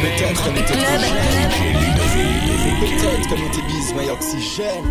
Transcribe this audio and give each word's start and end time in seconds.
Peut-être 0.00 0.44
que 0.44 0.50
nous 0.50 0.62
t'es 0.62 0.74
trop 0.74 0.98
jeune. 0.98 1.18
Peut-être 2.80 3.28
que 3.28 3.34
nous 3.34 3.50
t'es 3.50 3.62
besoin 3.62 4.06
d'oxygène. 4.06 4.86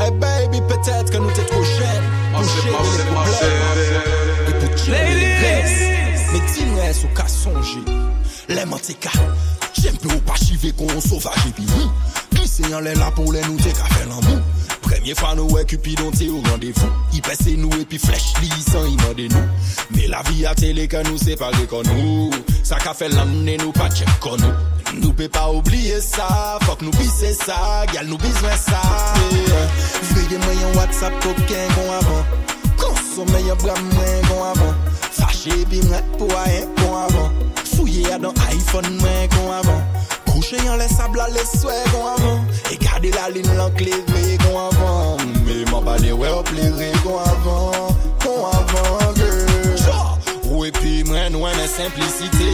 Hey 0.00 0.10
baby, 0.12 0.60
peut-être 0.68 1.10
que 1.10 1.18
nous 1.18 1.30
t'es 1.32 1.44
trop 1.44 1.62
jeune. 1.62 2.04
Pour 2.32 2.44
gérer 2.44 2.98
les 2.98 3.04
problèmes. 3.12 3.62
Et 4.48 4.52
pour 4.52 4.74
tuer 4.76 5.14
les 5.14 5.34
restes. 5.34 5.82
Mais 6.32 6.40
dis-moi, 6.54 6.92
sous 6.92 7.08
qu'à 7.08 7.28
songer. 7.28 7.84
Les 8.48 8.64
manteca. 8.64 9.10
J'aime 9.80 9.96
peu 9.98 10.08
ou 10.08 10.20
pas 10.20 10.34
chiver 10.34 10.72
qu'on 10.72 11.00
sauvage 11.00 11.46
et 11.48 11.52
puis. 11.52 11.66
Glisser 12.32 12.74
en 12.74 12.80
l'air 12.80 12.98
là 12.98 13.10
pour 13.10 13.32
les 13.32 13.42
nous 13.42 13.56
t'es 13.56 13.72
qu'à 13.72 13.84
faire 13.84 14.08
l'amour. 14.08 14.40
Première 15.08 15.26
fois 15.26 15.34
nous 15.36 15.54
ouais 15.54 15.64
au 16.28 16.50
rendez-vous. 16.50 16.90
Il 17.14 17.22
pèse 17.22 17.56
nous 17.56 17.70
et 17.80 17.86
puis 17.86 17.98
flèche 17.98 18.34
li 18.42 18.50
sans 18.70 18.84
il 18.84 18.96
m'a 18.96 19.14
nous 19.16 19.40
Mais 19.96 20.06
la 20.06 20.20
vie 20.30 20.44
à 20.44 20.54
télé 20.54 20.86
que 20.86 21.02
nous 21.08 21.16
sépare 21.16 21.50
qu'on 21.66 21.82
nous. 21.82 22.30
Ça 22.62 22.76
qu'a 22.76 22.92
fait 22.92 23.08
l'année 23.08 23.56
nous 23.56 23.72
pas 23.72 23.88
check 23.88 24.06
qu'on 24.20 24.36
nous. 24.36 24.52
Nous 25.00 25.14
peut 25.14 25.30
pas 25.30 25.50
oublier 25.50 26.02
ça. 26.02 26.58
Faut 26.60 26.74
que 26.74 26.84
nous 26.84 26.90
pisser 26.90 27.32
ça. 27.32 27.86
Gal 27.90 28.06
nous 28.06 28.18
besoin 28.18 28.54
ça. 28.54 28.82
Veillez 30.14 30.36
moi 30.36 30.52
un 30.74 30.76
WhatsApp 30.76 31.14
coquin 31.22 31.66
qu'on 31.74 31.90
avant. 31.90 32.24
Consommer 32.76 33.50
un 33.50 33.54
bras 33.54 33.80
moins 33.80 34.28
qu'on 34.28 34.44
avant. 34.44 34.74
Fâché 35.10 35.52
puis 35.70 35.80
m'ret 35.84 36.04
pour 36.18 36.28
rien 36.28 36.66
qu'on 36.76 36.96
avant. 36.96 37.32
Fouiller 37.76 38.18
dans 38.20 38.34
iPhone 38.50 38.94
moins 38.98 39.28
qu'on 39.30 39.52
avant. 39.52 39.82
Coucher 40.26 40.68
en 40.68 40.76
les 40.76 40.88
sables 40.88 41.22
les 41.32 41.58
souhaits 41.58 41.86
avant. 41.94 42.44
Et 42.70 42.76
garder 42.76 43.10
la 43.12 43.30
ligne 43.30 43.48
avant 43.56 43.70
Ouais 46.18 46.28
au 46.30 46.42
plairé 46.42 46.90
qu'on 47.04 47.18
avant 47.18 47.70
Qu'on 48.20 48.46
avant 48.46 49.14
girl 49.14 50.50
Ou 50.50 50.64
et 50.64 50.72
puis 50.72 51.04
moi 51.04 51.30
nous 51.30 51.46
aimons 51.46 51.68
simplicité. 51.68 52.50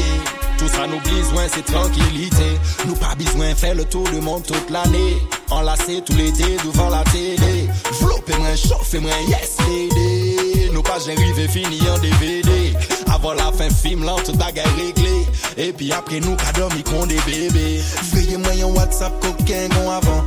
Tout 0.59 0.69
ça 0.69 0.87
nous 0.87 1.01
besoin 1.01 1.45
c'est 1.51 1.65
tranquillité. 1.65 2.59
Nous 2.87 2.95
pas 2.95 3.15
besoin 3.17 3.55
faire 3.55 3.75
le 3.75 3.85
tour 3.85 4.05
du 4.11 4.21
monde 4.21 4.43
toute 4.43 4.69
l'année. 4.69 5.17
Enlacer 5.51 6.03
tout 6.05 6.15
l'été 6.15 6.57
devant 6.63 6.91
la 6.91 7.03
télé. 7.05 7.69
Vlopper 8.01 8.37
moi 8.39 8.55
chauffer 8.55 8.99
moi 8.99 9.11
yes 9.29 9.57
lady 9.67 10.71
Nous 10.73 10.83
pas 10.83 10.99
j'ai 11.05 11.15
rivé 11.15 11.49
fini 11.49 11.81
en 11.89 11.99
DVD 11.99 12.75
Avant 13.13 13.33
la 13.33 13.51
fin 13.53 13.71
film 13.71 14.05
lente 14.05 14.25
toute 14.25 14.37
bagarre 14.37 14.67
réglée. 14.77 15.27
Et 15.57 15.73
puis 15.73 15.91
après 15.91 16.21
nous 16.21 16.37
qu'à 16.37 16.53
dormir 16.53 16.85
qu'on 16.85 17.07
des 17.07 17.21
bébés 17.27 17.81
Veillez 18.13 18.37
moi 18.37 18.51
un 18.63 18.75
WhatsApp 18.77 19.13
coquin 19.21 19.69
qu'on 19.71 19.91
avant. 19.91 20.25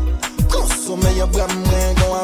Consommer 0.50 1.22
un 1.22 1.28
bras 1.28 1.48
moins 1.48 1.94
qu'on 1.96 2.16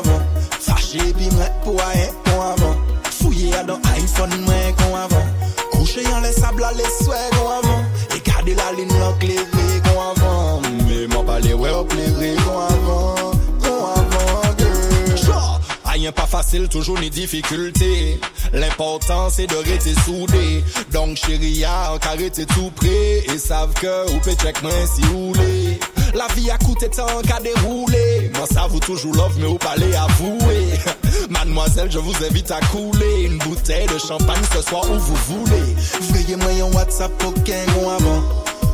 avant 0.94 1.00
Fâché 1.00 1.14
puis 1.14 1.30
moi 1.32 1.46
pour 1.64 1.80
rien 1.80 2.08
qu'on 2.26 2.42
avant 2.42 2.76
Fouiller 3.04 3.52
dans 3.68 3.80
iPhone 3.96 4.42
moins 4.42 4.72
qu'on 4.78 4.96
avant 4.96 5.26
Coucher 5.72 6.06
en 6.14 6.22
les 6.22 6.32
sables 6.32 6.64
à 6.64 6.72
les 6.74 6.84
souhaits 7.04 7.30
qu'on 7.32 7.50
avant 7.50 7.84
Et 8.16 8.20
garder 8.20 8.56
la 8.56 8.72
ligne 8.74 9.00
l'enclavé 9.00 9.82
qu'on 9.84 10.02
avant 10.02 10.62
Mais 10.88 11.08
m'en 11.08 11.24
parler 11.24 11.54
ouais 11.54 11.72
au 11.72 11.84
plairé 11.84 12.36
qu'on 12.36 12.60
avant 12.60 13.32
Qu'on 13.62 13.86
avant 13.86 14.58
girl 14.58 15.18
Genre, 15.18 15.62
Rien 15.86 16.12
pas 16.12 16.26
facile, 16.26 16.68
toujours 16.70 17.00
ni 17.00 17.10
difficulté. 17.10 18.20
L'important 18.52 19.30
c'est 19.30 19.48
de 19.48 19.56
rester 19.56 19.94
soudé. 20.06 20.64
Donc 20.92 21.18
chérie, 21.18 21.64
en 21.66 21.98
carré 22.00 22.32
t'es 22.32 22.46
tout 22.46 22.72
prêt. 22.76 23.24
Et 23.32 23.38
savent 23.38 23.74
que 23.74 24.12
ou 24.12 24.20
peut 24.20 24.34
check 24.34 24.62
moi 24.64 24.72
si 24.94 25.02
vous 25.04 25.34
voulez. 25.34 25.80
La 26.14 26.28
vie 26.36 26.52
a 26.52 26.58
coûté 26.60 26.90
tant 26.90 27.22
qu'à 27.28 27.40
dérouler. 27.40 28.32
Moi 28.38 28.46
ça 28.52 28.68
vous 28.70 28.80
toujours 28.80 29.16
love 29.16 29.34
mais 29.40 29.48
vous 29.48 29.58
parlez 29.58 29.96
avouer. 29.96 30.68
Mademoiselle, 31.30 31.92
je 31.92 31.98
vous 31.98 32.14
invite 32.24 32.52
à 32.52 32.60
couler 32.72 33.24
une 33.24 33.38
bouteille 33.40 33.88
de 33.88 33.98
champagne 33.98 34.44
ce 34.54 34.62
soir 34.62 34.84
où 34.92 35.00
vous 35.00 35.16
voulez. 35.16 35.76
Veillez 36.12 36.36
moi 36.36 36.50
un 36.52 36.72
WhatsApp 36.76 37.12
coquin 37.18 37.66
qu'on 37.74 37.90
avant. 37.90 38.24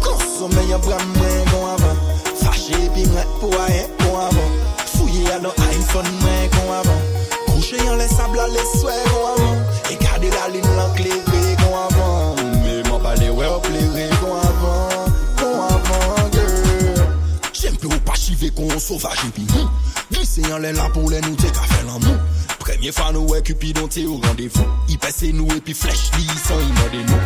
Consommer 0.02 0.74
un 0.74 0.80
bras 0.80 0.98
moins 1.16 1.46
qu'on 1.52 1.66
avant. 1.68 1.96
Fâché 2.36 2.76
puis 2.94 3.06
pour 3.40 3.52
rien 3.52 3.86
qu'on 4.00 4.18
avant. 4.18 4.52
Fouiller 4.98 5.32
à 5.32 5.40
nos 5.40 5.50
iPhone 5.50 6.12
moins 6.20 6.48
qu'on 6.52 6.74
avant. 6.74 7.02
Coucher 7.54 7.90
en 7.90 7.96
les 7.96 8.08
sables 8.08 8.40
les 8.52 8.80
souhaits 8.80 9.04
qu'on 9.06 9.44
avant. 9.44 9.56
Et 9.90 9.96
garder 9.96 10.30
la 10.30 10.50
ligne 10.50 10.76
l'enclavé 10.76 11.56
qu'on 11.58 11.96
avant. 11.96 12.36
Mais 12.64 12.90
m'en 12.90 13.00
parler 13.00 13.30
ouais 13.30 13.48
au 13.48 13.60
plairé 13.60 14.10
qu'on 14.20 14.36
avant. 14.36 14.89
Ou 18.40 18.46
chiver 18.46 18.52
qu'on 18.52 18.80
sauvage 18.80 19.20
et 19.28 19.32
puis 19.32 19.46
nous. 19.50 19.70
Glisser 20.12 20.42
en 20.54 20.58
l'air 20.58 20.74
là 20.74 20.90
pour 20.94 21.10
les 21.10 21.22
nous 21.22 21.36
t'es 21.36 21.48
qu'à 21.50 21.62
faire 21.62 21.86
l'amour. 21.86 22.18
Première 22.60 22.94
fois 22.94 23.12
nous 23.14 23.28
ouais 23.28 23.42
Cupidon 23.42 23.88
t'es 23.88 24.06
au 24.06 24.16
rendez-vous. 24.16 24.66
Il 24.88 24.98
pèse 24.98 25.24
nous 25.34 25.48
et 25.56 25.62
puis 25.62 25.74
flèche 25.74 26.12
li 26.18 26.26
des 26.26 27.04
nous. 27.04 27.20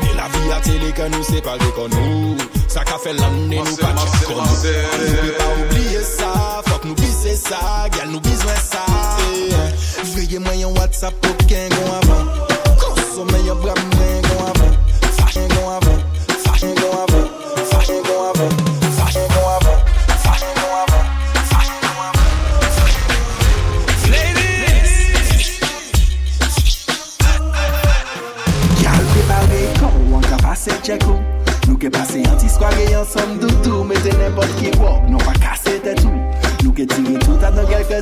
Mais 0.00 0.14
la 0.14 0.28
vie 0.28 0.52
à 0.52 0.60
télé 0.60 0.92
que 0.92 1.08
nous 1.08 1.22
sépare 1.22 1.58
qu'on 1.74 1.88
nous. 1.88 2.36
Ça 2.68 2.84
qu'a 2.84 2.98
fait 2.98 3.14
l'année 3.14 3.58
nous 3.58 3.76
pas 3.76 3.94
check 3.96 4.26
qu'on 4.26 4.34
nous. 4.34 4.40
Nous 4.42 5.16
peut 5.16 5.32
pas 5.38 5.76
oublier 5.76 6.02
ça. 6.02 6.62
Faut 6.66 6.78
que 6.78 6.88
nous 6.88 6.94
bisser 6.94 7.36
ça. 7.36 7.88
Gal 7.90 8.10
nous 8.10 8.20
besoin 8.20 8.54
ça. 8.56 8.84
Eh, 9.34 9.50
Veillez 10.14 10.38
moi 10.38 10.52
un 10.52 10.80
WhatsApp 10.80 11.14
moins 13.24 13.54
qu'on 13.54 13.99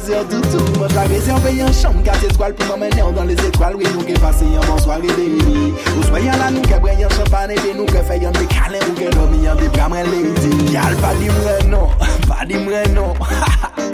plaisir 0.09 0.25
du 0.25 0.41
tout. 0.49 0.79
Mwen 0.79 0.89
tla 0.89 1.03
rezerve 1.03 1.53
yon 1.57 1.73
chanm 1.73 2.03
Kat 2.05 2.23
etwal 2.25 2.55
pou 2.57 2.67
mwemene 2.69 3.01
yon 3.01 3.15
dan 3.17 3.29
les 3.29 3.41
etwal 3.49 3.77
Oui 3.77 3.87
nou 3.93 4.05
ke 4.07 4.17
pase 4.23 4.47
yon 4.49 4.65
bonsoir 4.67 5.03
e 5.05 5.13
beri 5.19 5.75
Ou 5.97 6.07
swayan 6.07 6.39
la 6.41 6.51
nou 6.55 6.65
ke 6.65 6.79
bre 6.83 6.95
yon 7.01 7.13
champane 7.17 7.57
Pe 7.61 7.75
nou 7.77 7.87
ke 7.91 8.03
fe 8.09 8.19
yon 8.23 8.35
de 8.37 8.47
kalen 8.53 8.85
Ou 8.89 8.97
ke 8.99 9.11
domi 9.15 9.45
yon 9.45 9.61
de 9.61 9.69
pramren 9.77 10.09
le 10.09 10.23
iti 10.31 10.73
Yal 10.75 10.97
pa 11.03 11.13
di 11.19 11.29
mwen 11.33 11.71
non. 11.75 11.93
Pa 12.29 12.47
di 12.49 12.61
mwen 12.65 12.95
non. 12.97 13.13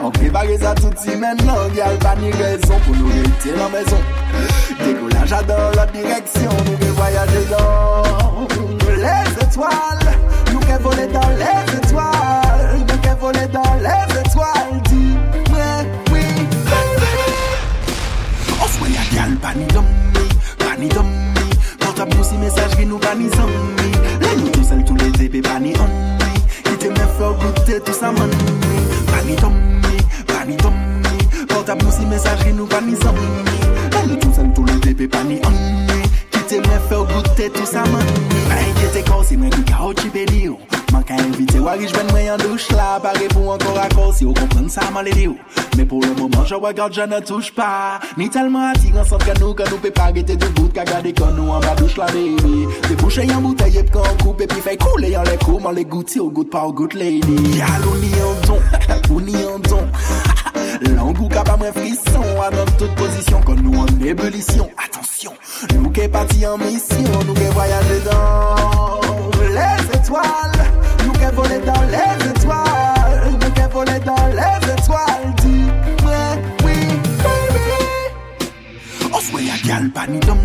On 0.05 0.13
prepare 0.15 0.59
sa 0.61 0.75
touti 0.79 1.17
men 1.19 1.41
non 1.49 1.75
Yal 1.79 1.99
pa 2.05 2.15
ni 2.21 2.33
rezon 2.39 2.83
pou 2.87 2.97
nou 2.99 3.11
reite 3.15 3.57
la 3.59 3.71
mezon 3.75 4.03
Dekolaj 4.83 5.39
adan 5.41 5.79
la 5.79 5.87
direksyon 5.95 6.65
Nou 6.69 6.81
ke 6.83 6.93
voyaje 7.01 7.45
dan 7.53 8.51
Les 9.05 9.39
etwal 9.49 10.05
Nou 10.53 10.63
ke 10.65 10.81
vole 10.85 11.09
dan 11.15 11.39
les 11.43 11.79
etwal 11.81 12.67
Nou 12.85 13.01
ke 13.03 13.17
vole 13.23 13.49
dan 13.55 13.81
les 13.83 13.95
etwal 13.95 14.14
Invite 41.45 41.61
wari 41.61 41.87
jwen 41.87 42.07
mwen 42.11 42.25
yon 42.25 42.39
douche 42.39 42.73
la 42.73 42.99
Pare 43.05 43.27
pou 43.29 43.53
ankon 43.53 43.77
akor 43.77 44.15
si 44.17 44.25
ou 44.25 44.33
kompren 44.33 44.69
sa 44.73 44.87
man 44.95 45.05
le 45.05 45.13
di 45.13 45.27
ou. 45.29 45.37
Mais 45.77 45.85
pour 45.85 46.01
le 46.01 46.15
moment 46.15 46.45
je 46.47 46.55
regarde 46.55 46.95
je 46.95 47.03
ne 47.03 47.21
touche 47.21 47.53
pas 47.53 48.01
Ni 48.17 48.31
tellement 48.31 48.71
attirant 48.71 49.05
sans 49.05 49.19
que 49.19 49.39
nous 49.41 49.53
Que 49.53 49.69
nous 49.69 49.77
peut 49.77 49.91
pas 49.91 50.05
arrêter 50.05 50.37
du 50.37 50.49
bout 50.51 50.69
Qu'à 50.69 50.85
garder 50.85 51.13
quand 51.13 51.33
nous 51.33 51.51
en 51.51 51.61
douche 51.77 51.99
la 51.99 52.07
baby. 52.07 52.67
Te 52.83 52.95
bouche 52.95 53.17
yon 53.17 53.43
bouteille 53.43 53.77
et 53.77 53.85
on 53.95 54.25
coupe 54.25 54.41
Et 54.41 54.47
puis 54.47 54.61
fait 54.63 54.79
couler 54.79 55.11
yon 55.11 55.23
les 55.23 55.37
coups 55.37 55.63
Man 55.63 55.75
les 55.75 55.85
goûter 55.85 56.21
au 56.21 56.31
goût 56.31 56.45
pas 56.45 56.65
au 56.65 56.87
lady. 56.95 57.59
Yalou 57.59 57.95
ni 58.01 58.09
yon 58.09 58.35
don 58.47 58.61
Ou 59.15 59.21
ni 59.21 59.35
Langou 60.97 61.29
mwen 61.59 61.73
frisson 61.75 62.23
A 62.41 62.51
dans 62.51 62.73
toute 62.79 62.95
position 62.95 63.41
Quand 63.45 63.61
nous 63.61 63.79
en 63.79 63.87
ébullition 64.03 64.71
Attention 64.83 65.33
Nous 65.75 65.91
qui 65.91 66.09
parti 66.09 66.47
en 66.47 66.57
mission 66.57 66.97
Nous 67.27 67.35
qui 67.35 67.45
voyager 67.53 68.01
dans 68.11 69.01
les 69.43 69.99
étoiles 69.99 70.84
voler 71.35 71.59
dans 71.59 71.83
les 71.91 72.31
étoiles. 72.31 73.39
Qui 73.55 73.63
voler 73.73 74.01
dans 74.05 74.27
les 74.29 74.73
étoiles 74.73 75.35
Dis-moi 75.43 76.37
oui 76.65 76.75
baby. 77.19 78.49
On 79.13 79.21
se 79.21 79.31
voyage 79.31 79.63
gal 79.65 79.91
pas 79.91 80.07
ni 80.07 80.21
d'homme 80.21 80.39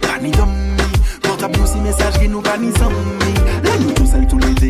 Pas 0.00 0.18
ni 0.22 0.30
d'homme. 0.30 0.54
Portable 1.22 1.58
nous 1.58 1.66
si 1.66 1.78
message 1.78 2.18
qui 2.18 2.28
nous 2.28 2.42
nous 3.80 3.92
tout 3.92 4.06
seuls 4.06 4.26
tous 4.26 4.38
les 4.38 4.68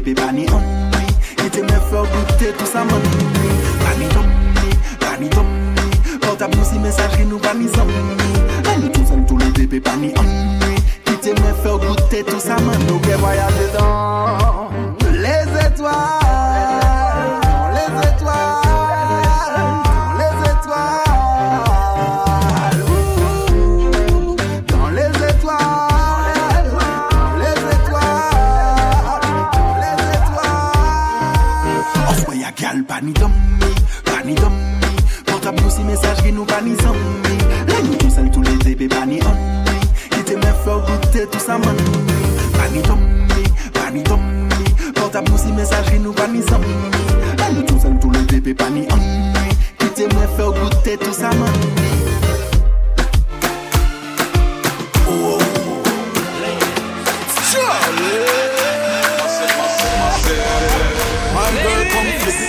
ennui 0.49 1.07
Qui 1.37 1.51
te 1.51 1.61
me 1.61 1.69
fait 1.69 2.11
goûter 2.13 2.53
tout 2.59 2.67
ça 2.67 2.85
money 2.85 3.03
Pas 3.81 3.95
ni 3.99 4.09
d'homme 4.13 4.33
Pas 5.01 5.17
ni 5.21 5.29
d'homme 5.29 6.21
Portable 6.21 6.57
nous 6.57 6.65
si 6.65 6.79
message 6.79 7.17
qui 7.17 7.25
nous 7.25 7.39
zombie 7.69 7.69
Les 8.65 8.83
nous 8.83 8.89
tout 8.89 9.07
seuls 9.07 9.25
tous 9.27 9.39
les 9.39 9.63
épées 9.63 9.81
pas 9.81 9.97
ni 9.97 10.09
ennui 10.19 10.77
Qui 11.05 11.17
te 11.17 11.29
me 11.29 11.55
fait 11.63 11.87
goûter 11.87 12.23
voyager 13.17 13.69
dans 13.79 15.04
les 15.25 15.67
étoiles. 15.67 16.25
Pani 32.89 33.13
dommi, 33.13 33.75
pani 34.05 34.35
dommi 34.35 34.97
Portable 35.27 35.61
nou 35.63 35.71
si 35.71 35.83
mesaj 35.87 36.21
gen 36.23 36.35
nou 36.35 36.47
pani 36.47 36.75
zommi 36.83 37.37
La 37.71 37.79
nou 37.87 37.95
tou 38.01 38.11
sel 38.11 38.29
tou 38.35 38.43
le 38.43 38.55
tepe 38.63 38.89
pani 38.91 39.23
ommi 39.31 39.79
Kite 40.11 40.39
me 40.43 40.53
fè 40.65 40.77
goute 40.89 41.27
tout 41.31 41.41
sa 41.43 41.59
manmi 41.59 42.05
Pani 42.59 42.83
dommi, 42.83 43.43
pani 43.73 44.03
dommi 44.03 44.24
sel 48.55 48.63
tou 48.63 48.63
le 48.63 48.63
tepe 48.63 48.63
pani 48.63 48.87
ommi 48.93 49.49
Kite 49.79 50.07
me 50.15 50.27
fè 50.37 50.45
goute 50.45 50.97
tout 50.99 51.15
sa 51.15 51.31
manmi 51.33 51.85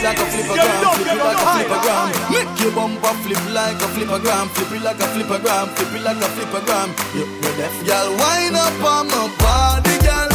like 0.06 0.20
a 0.20 0.26
flippergram, 0.26 0.94
flip 0.94 1.08
it 1.08 1.18
like 1.18 1.38
a 1.38 1.48
flippergram. 1.50 2.30
Make 2.30 2.62
your 2.62 2.72
bumper 2.74 3.14
flip 3.24 3.54
like 3.54 3.82
a 3.82 3.88
flippergram, 3.94 4.48
flip 4.50 4.72
it 4.72 4.84
like 4.84 5.00
a 5.00 5.08
flippergram, 5.14 5.68
flip 5.76 5.94
it 5.96 6.04
like 6.04 6.18
a 6.18 6.30
flippergram. 6.36 6.90
You, 7.16 7.26
you're 7.42 7.58
deaf, 7.58 7.86
girl. 7.88 8.12
Wind 8.12 8.56
up 8.56 8.84
on 8.84 9.08
my 9.08 9.36
body, 9.40 9.98
girl. 10.06 10.35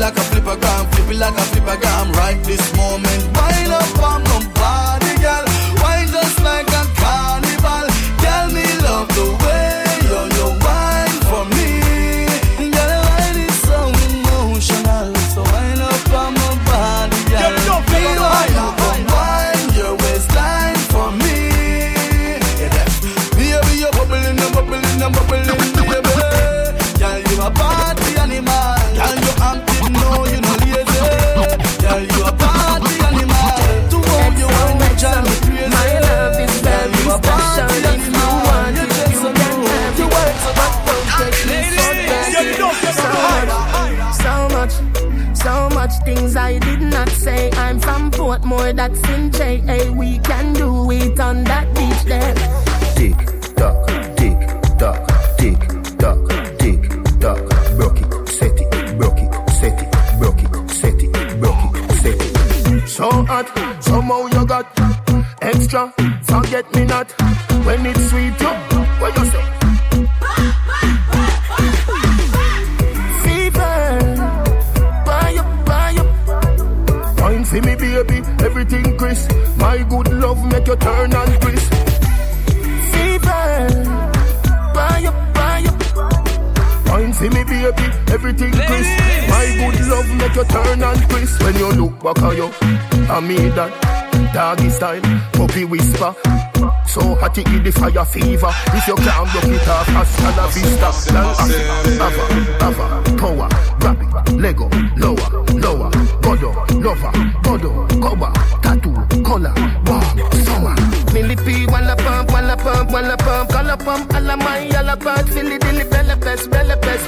like 0.00 0.16
a 0.16 0.20
flippergram, 0.20 0.94
flip 0.94 1.10
it 1.10 1.16
like 1.16 1.34
a 1.34 1.44
flippergram. 1.52 2.12
Right 2.14 2.42
this 2.44 2.79
things 46.30 46.36
I 46.36 46.58
did 46.58 46.80
not 46.80 47.08
say. 47.08 47.50
I'm 47.52 47.80
from 47.80 48.10
Portmore, 48.10 48.74
that's 48.74 49.08
in 49.08 49.30
JA. 49.30 49.90
We 49.92 50.18
can 50.18 50.52
do 50.54 50.90
it 50.90 51.18
on 51.20 51.44
that 51.44 51.66
beach 51.74 52.02
there. 52.04 52.34
Tick 52.96 53.16
tock, 53.56 53.86
tick 54.16 54.38
tock, 54.78 55.00
tick 55.38 55.60
tock, 55.98 56.18
tick 56.58 56.82
tock. 57.20 57.42
Broke 57.76 58.00
it, 58.00 58.28
set 58.28 58.60
it, 58.60 58.98
broke 58.98 59.20
it, 59.20 59.50
set 59.50 59.82
it, 59.82 59.90
broke 60.18 60.42
it, 60.42 60.70
set 60.70 61.02
it, 61.02 61.40
broke 61.40 61.76
it, 61.76 61.92
set 62.02 62.20
it. 62.74 62.88
So 62.88 63.10
hot, 63.10 63.48
somehow 63.82 64.26
you 64.26 64.46
got 64.46 64.66
extra. 65.42 65.92
Forget 66.22 66.74
me 66.74 66.84
not 66.84 67.10
when 67.64 67.86
it's 67.86 68.10
sweet. 68.10 68.42
What 69.00 69.16
you 69.16 69.24
say? 69.26 69.49
You 80.70 80.76
turn 80.76 81.12
and 81.12 81.40
crisp. 81.40 81.72
Fever, 82.92 83.42
buy 84.72 85.04
up, 85.04 85.34
buy 85.34 85.64
up. 85.66 86.86
Wine 86.86 87.12
for 87.12 87.24
me, 87.24 87.42
baby, 87.44 87.86
everything 88.12 88.52
crisp. 88.52 88.94
My 89.30 89.46
good 89.58 89.80
love 89.88 90.08
make 90.16 90.34
you 90.36 90.44
turn 90.44 90.82
and 90.82 91.10
crisp. 91.10 91.42
When 91.42 91.56
you 91.56 91.72
look 91.72 92.02
back 92.02 92.22
at 92.22 92.36
you, 92.36 92.50
I 93.10 93.20
mean 93.20 93.50
that. 93.56 93.72
Doggy 94.32 94.70
style, 94.70 95.00
puppy 95.32 95.64
whisper. 95.64 96.14
So 96.86 97.14
hot 97.16 97.36
it 97.36 97.48
in 97.48 97.64
the 97.64 97.72
fire 97.72 98.04
fever. 98.04 98.52
If 98.74 98.86
you 98.86 98.94
can't 98.94 99.32
block 99.32 99.44
it 99.46 99.68
off, 99.68 99.86
hasta 99.86 100.30
la 100.36 100.46
vista. 100.54 100.90
Like 101.12 101.38
acid, 101.40 101.62
ava, 102.00 102.24
ava, 102.62 103.16
power, 103.18 103.48
grab 103.80 104.02
it, 104.02 104.40
Lego, 104.40 104.68
lower, 104.96 105.30
lower, 105.58 105.90
godo, 106.22 106.54
lover, 106.80 107.12
godo, 107.42 107.88
cover, 108.00 108.32
tattoo, 108.62 109.22
color, 109.22 109.54
Millipede, 111.12 111.66
walla 111.72 111.96
pump, 111.96 112.30
walla 112.32 112.56
pump, 112.56 112.90
walla 112.92 113.16
pump, 113.16 113.50
color 113.50 113.76
pump, 113.76 114.12
alla 114.14 114.36
my, 114.36 114.68
alla 114.76 114.96
part, 114.96 115.28
filly 115.28 115.58
dilly, 115.58 115.84
bella 115.84 116.16
pest, 116.16 116.48
bella 116.50 116.76
pest, 116.76 117.04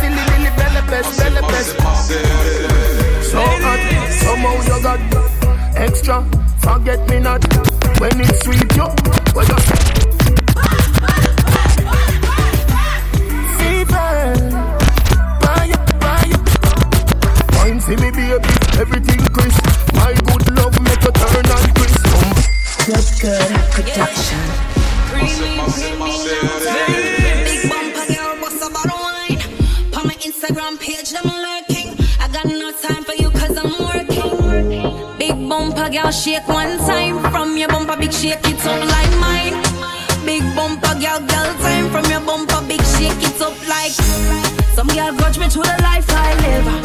filly 0.00 0.22
dilly, 0.30 0.50
bella 0.56 0.82
pest, 0.86 1.18
bella 1.18 1.40
pest. 1.42 1.76
So 3.30 3.42
hot, 3.42 3.80
somehow 4.22 4.54
you 4.68 4.82
got 4.82 5.00
extra. 5.76 6.24
Forget 6.60 7.08
me 7.10 7.18
not 7.18 7.44
when 8.00 8.20
it's 8.20 8.44
sweet, 8.44 8.76
yo. 8.76 8.86
What 9.34 9.48
you 9.48 9.73
shake 36.24 36.48
one 36.48 36.78
time. 36.78 37.18
From 37.30 37.54
your 37.56 37.68
bumper, 37.68 37.96
big 37.98 38.12
shake 38.12 38.38
it 38.44 38.66
up 38.66 38.80
like 38.88 39.12
mine. 39.20 39.60
Big 40.24 40.42
bumper, 40.56 40.94
girl, 40.94 41.20
girl 41.20 41.50
time. 41.60 41.90
From 41.90 42.04
your 42.10 42.20
bumper, 42.20 42.62
big 42.66 42.82
shake 42.96 43.22
it 43.28 43.40
up 43.42 43.56
like. 43.68 43.92
Some 44.74 44.88
girl 44.88 45.12
grudge 45.18 45.38
me 45.38 45.48
to 45.50 45.58
the 45.58 45.76
life 45.82 46.06
I 46.08 46.34
live. 46.40 46.83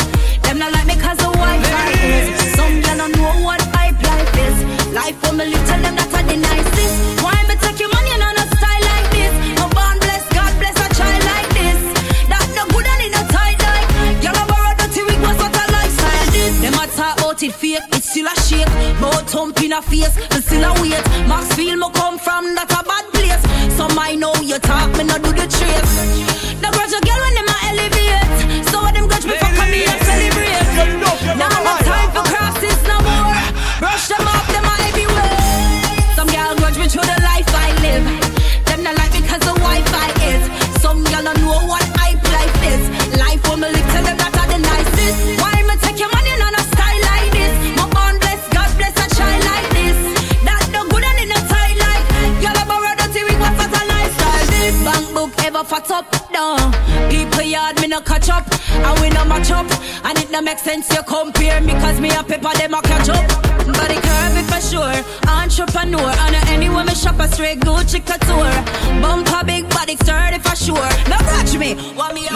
Catch 58.02 58.30
up, 58.30 58.46
and 58.72 59.00
we 59.02 59.10
no 59.10 59.26
match 59.26 59.52
up. 59.52 59.68
And 60.06 60.18
it 60.18 60.32
no 60.32 60.42
make 60.42 60.60
sense 60.60 60.90
you 60.90 61.04
compare 61.04 61.62
me 61.62 61.74
cause 61.74 62.00
me 62.00 62.10
a 62.10 62.24
pepper 62.24 62.56
them 62.58 62.74
a 62.74 62.82
catch 62.82 63.10
up. 63.10 63.28
Body 63.68 63.96
curvy 63.96 64.44
for 64.50 64.62
sure, 64.62 64.96
entrepreneur. 65.28 66.12
And 66.26 66.36
anywhere 66.50 66.86
me 66.86 66.96
shop 66.96 67.20
a 67.20 67.28
straight 67.28 67.60
Gucci 67.60 68.00
couture. 68.06 69.02
Bumper 69.02 69.46
big 69.46 69.70
body 69.70 69.96
sturdy 69.98 70.40
for 70.40 70.56
sure. 70.56 70.90
No 71.10 71.18
grudge 71.20 71.58
me, 71.58 71.76
want 71.96 72.14
me 72.14 72.28
a. 72.28 72.36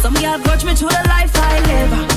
Some 0.00 0.14
girl 0.14 0.38
grudge 0.38 0.64
me 0.64 0.74
to 0.74 0.84
the 0.84 1.02
life 1.08 1.32
I 1.34 1.60
live. 1.66 2.15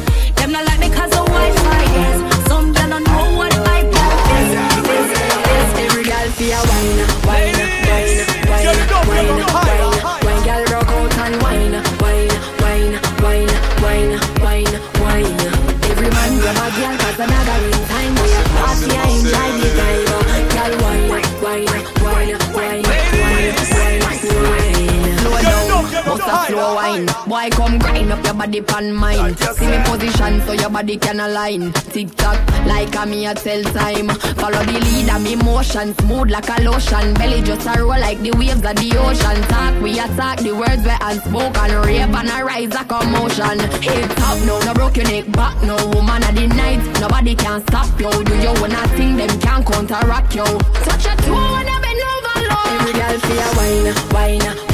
Bust 26.18 26.28
a 26.28 26.52
slow 26.52 26.76
wine. 26.76 27.06
Boy, 27.28 27.50
come 27.52 27.80
grind 27.80 28.12
up 28.12 28.24
your 28.26 28.34
body 28.34 28.62
pan 28.62 28.94
mine. 28.94 29.36
See 29.38 29.68
me 29.68 29.78
position 29.86 30.42
so 30.42 30.54
your 30.54 30.70
body 30.70 30.98
can 30.98 31.20
align. 31.20 31.72
Tick 31.74 32.16
tock, 32.16 32.40
like 32.66 32.96
a 32.96 33.06
me 33.06 33.26
a 33.26 33.34
tell 33.34 33.64
time. 33.74 34.10
Follow 34.40 34.64
the 34.64 34.80
lead 34.80 35.10
of 35.10 35.22
me 35.24 35.36
motion, 35.36 35.94
smooth 36.00 36.32
like 36.32 36.50
a 36.50 36.62
lotion. 36.62 37.14
Belly 37.16 37.42
just 37.42 37.68
a 37.68 37.80
roll 37.82 38.00
like 38.00 38.20
the 38.20 38.32
waves 38.32 38.64
of 38.66 38.76
the 38.76 38.90
ocean. 38.98 39.42
Talk, 39.50 39.82
we 39.82 39.92
attack 40.00 40.40
the 40.40 40.54
words 40.56 40.84
we 40.84 40.96
unspoken. 41.02 41.72
Rave 41.86 42.14
and 42.14 42.30
a 42.30 42.44
rise 42.44 42.74
a 42.76 42.84
commotion. 42.86 43.60
Hit 43.82 44.10
top, 44.18 44.38
no, 44.46 44.60
no 44.62 44.74
broke 44.74 44.98
your 44.98 45.06
neck 45.06 45.32
back, 45.32 45.62
no 45.64 45.76
woman 45.94 46.24
of 46.24 46.36
the 46.36 46.48
night. 46.48 46.82
Nobody 47.00 47.36
can 47.36 47.62
stop 47.68 47.90
you. 48.00 48.12
Do 48.24 48.34
you 48.38 48.54
wanna 48.62 48.88
think 48.98 49.18
them 49.18 49.40
can 49.40 49.64
counteract 49.64 50.36
you? 50.36 50.46
Touch 50.86 51.06
a 51.06 51.16
toe 51.24 51.58
and 51.60 51.70
I 51.70 51.78
bend 51.84 52.02
over 52.10 52.38
low. 52.50 52.66
Every 52.80 52.94
girl 52.94 53.18
feel 53.26 53.50
wine, 53.58 53.88
wine, 54.14 54.69